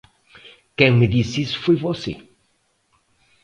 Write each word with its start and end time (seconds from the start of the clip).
Quem 0.75 0.93
me 0.97 1.07
disse 1.07 1.43
isso 1.43 1.59
foi 1.61 1.75
você! 1.75 2.27